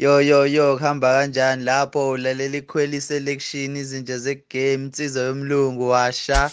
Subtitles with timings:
[0.00, 1.64] yo yo yo kuhamba kanjani?
[1.64, 6.50] Lapho ulalela ikhweli selection izinto zegame insizwa yomlungu washa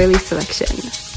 [0.00, 1.09] Quayle selection.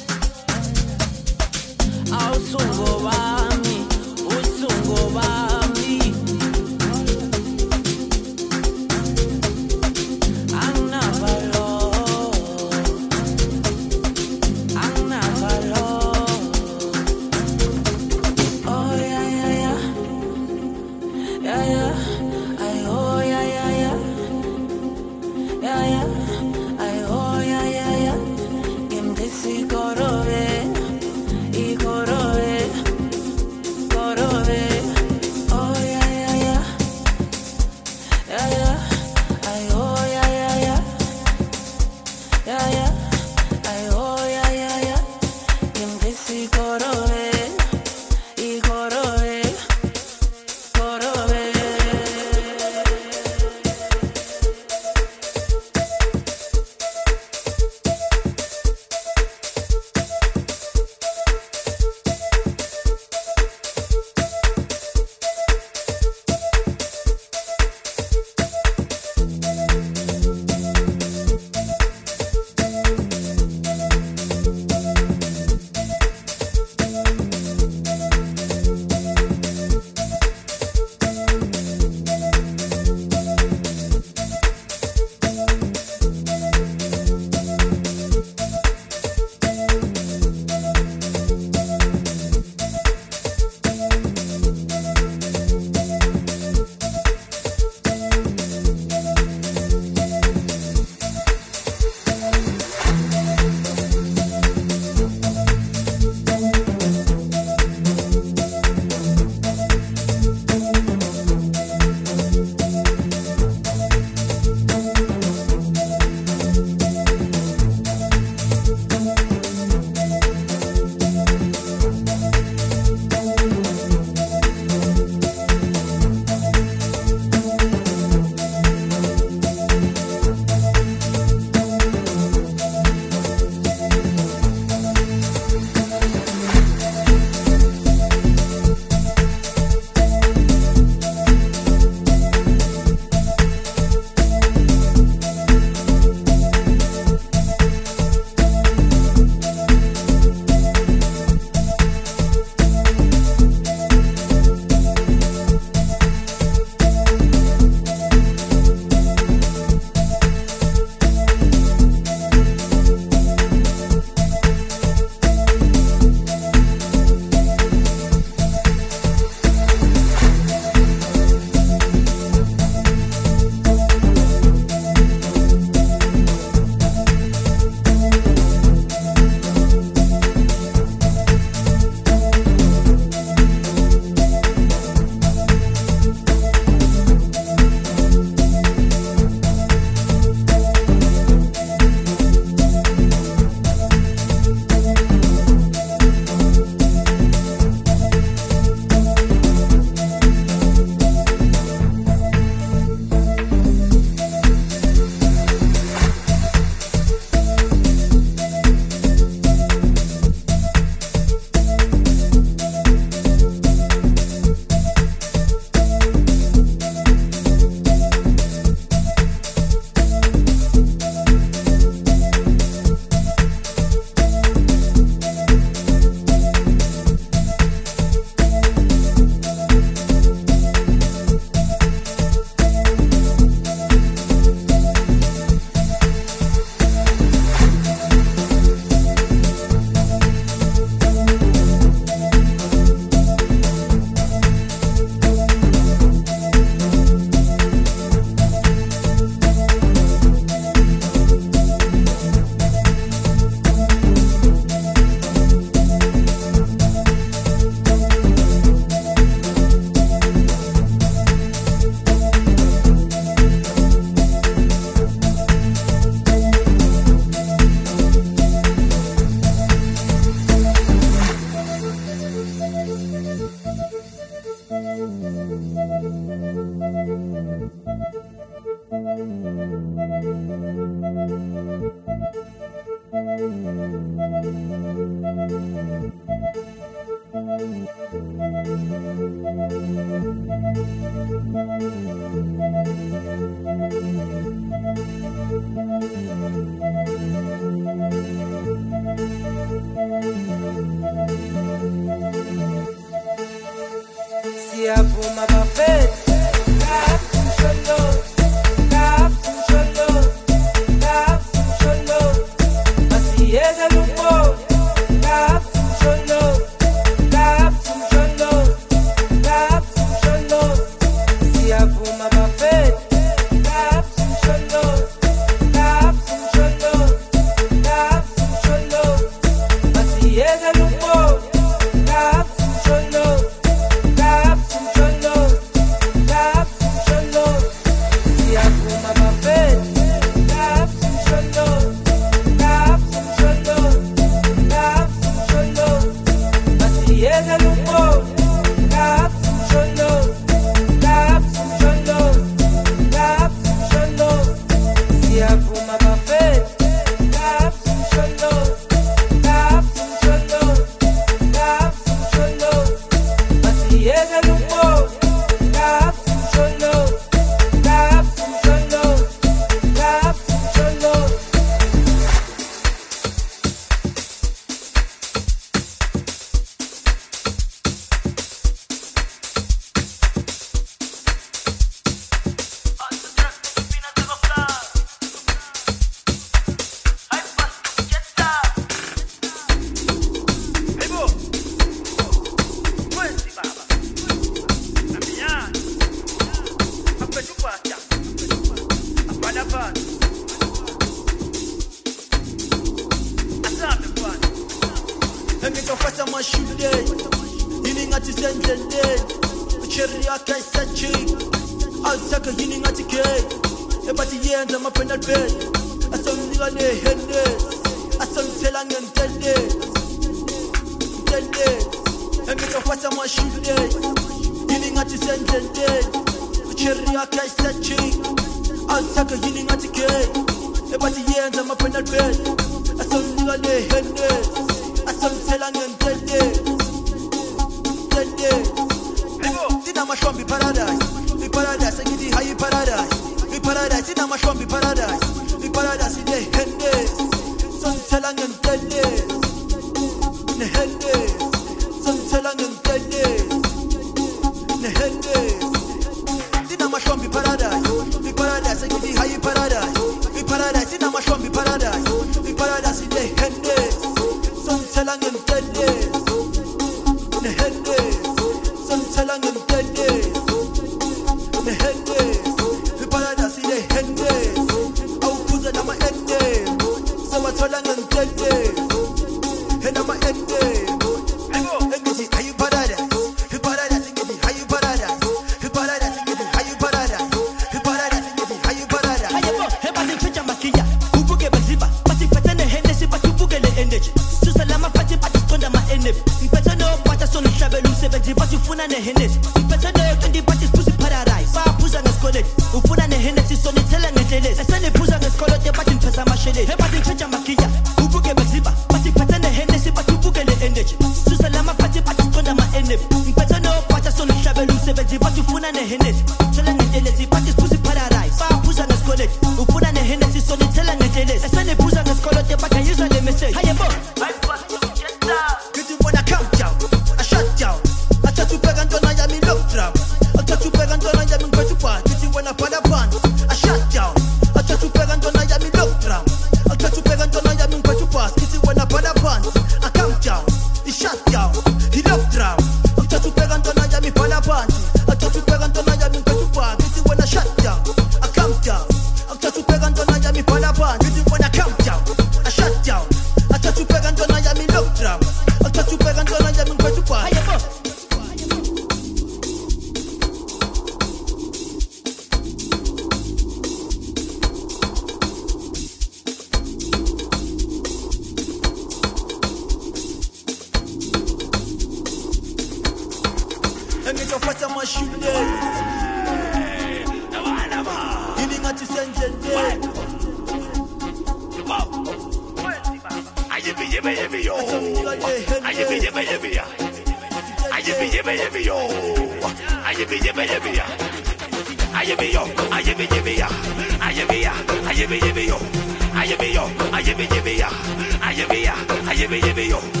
[599.70, 600.00] Dio.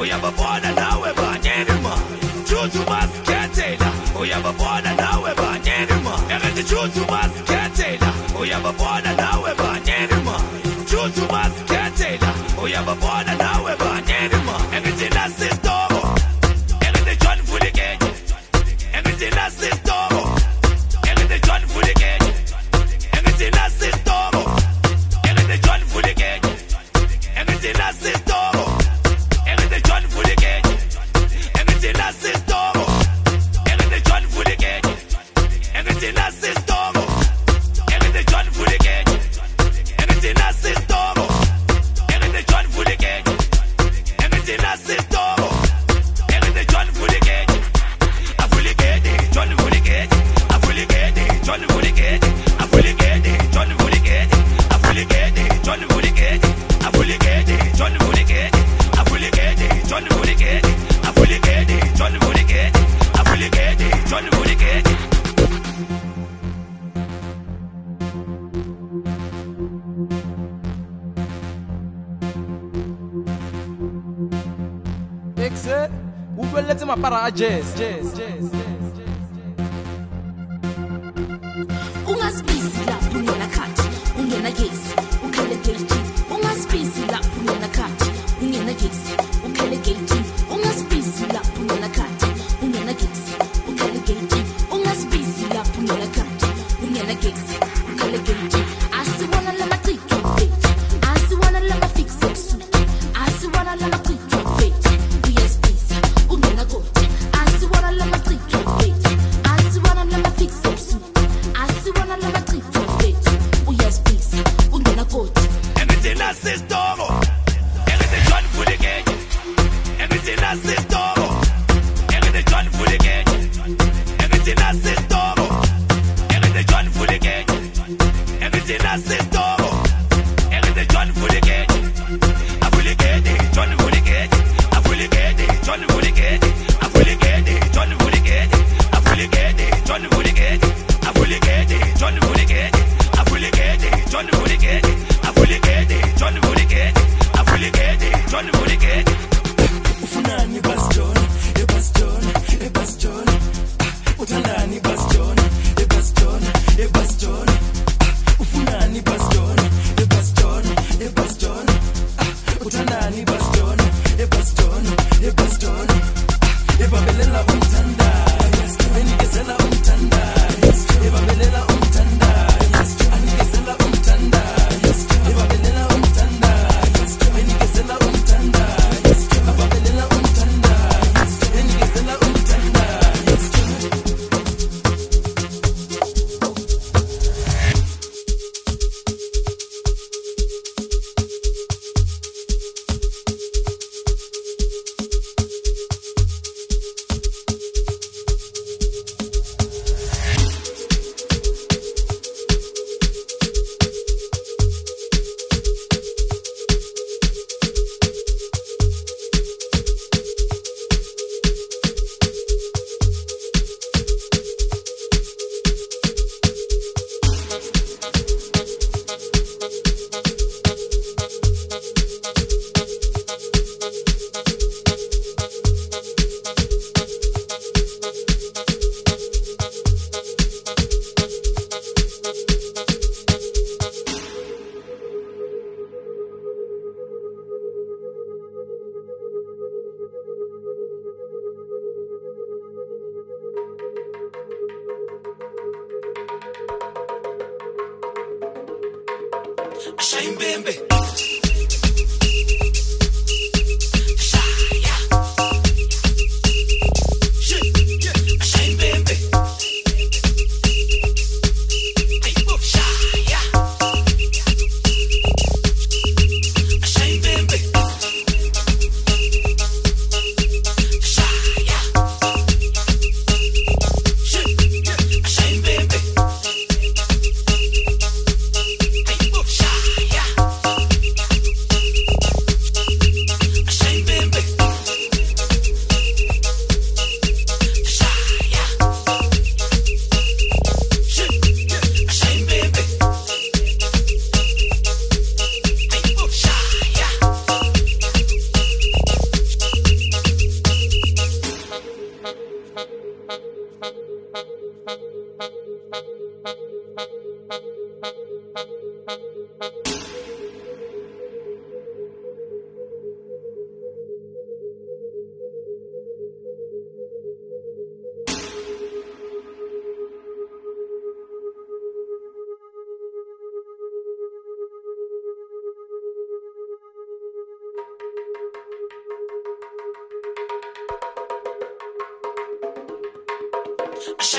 [0.00, 1.92] Uyababona nawe banyenima
[2.48, 10.34] Chutu masketela Uyababona nawe banyenima Erete chutu masketela Uyababona nawe banyenima
[10.90, 13.23] Chutu masketela Uyababona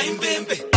[0.05, 0.74] Bim bim bim.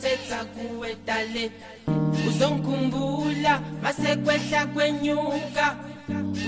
[0.00, 1.50] ngithetha kuwe dale.
[2.28, 5.76] Uzongikhumbula masekwehla kwenyuka.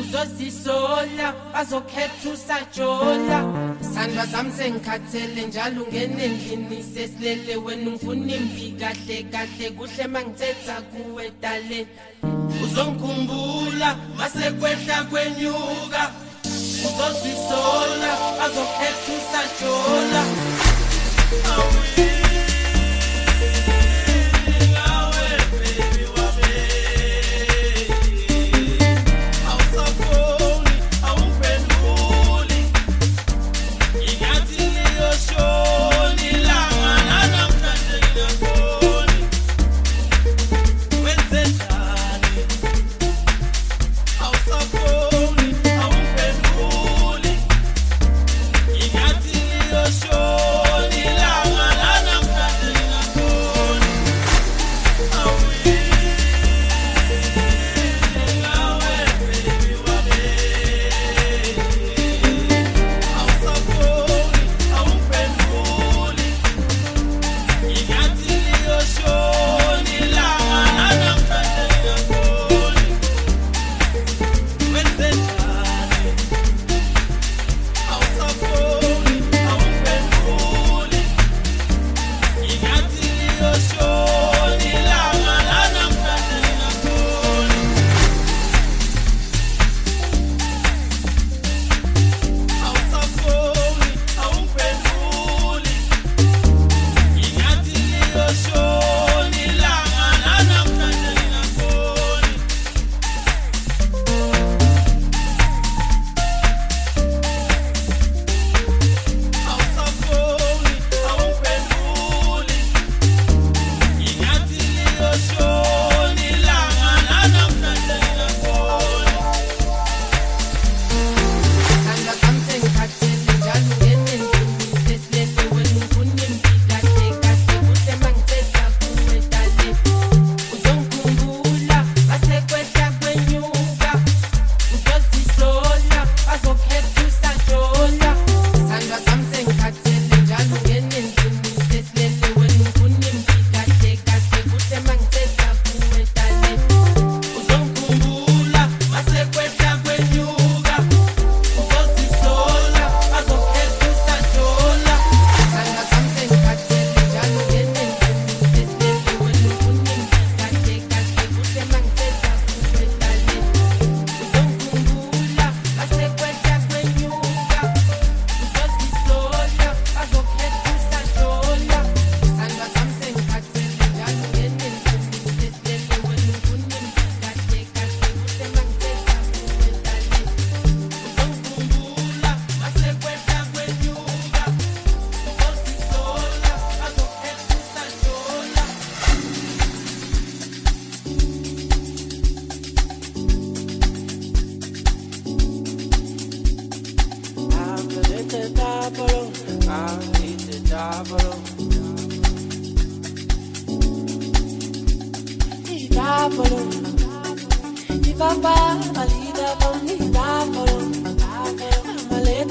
[0.00, 3.38] Uzozisola bazokhetha usajola.
[3.94, 10.82] Sandwa sami sengikhathele njalo ungene endlini sesilele wena ungifuna imbi kahle kahle kuhle ma ngithetha
[10.82, 11.86] kuwe dale.
[12.64, 16.10] Uzongikhumbula masekwehla kwenyuka.
[16.86, 20.22] Uzozisola bazokhetha usajola.
[21.54, 22.11] awile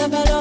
[0.01, 0.40] the better.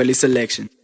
[0.00, 0.79] Kweli selection.